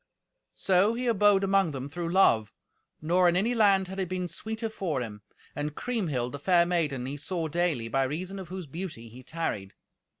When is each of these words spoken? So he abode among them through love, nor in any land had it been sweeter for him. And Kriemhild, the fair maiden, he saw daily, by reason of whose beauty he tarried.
So 0.55 0.95
he 0.95 1.05
abode 1.05 1.43
among 1.43 1.73
them 1.73 1.87
through 1.87 2.11
love, 2.11 2.51
nor 3.03 3.29
in 3.29 3.35
any 3.35 3.53
land 3.53 3.87
had 3.87 3.99
it 3.99 4.09
been 4.09 4.27
sweeter 4.27 4.67
for 4.67 4.99
him. 4.99 5.21
And 5.55 5.75
Kriemhild, 5.75 6.31
the 6.31 6.39
fair 6.39 6.65
maiden, 6.65 7.05
he 7.05 7.17
saw 7.17 7.47
daily, 7.47 7.87
by 7.87 8.05
reason 8.05 8.39
of 8.39 8.47
whose 8.49 8.65
beauty 8.65 9.09
he 9.09 9.21
tarried. 9.21 9.75